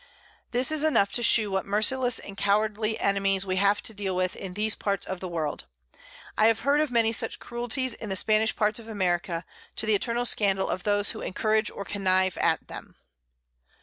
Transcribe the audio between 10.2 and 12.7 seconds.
Scandal of those who encourage or connive at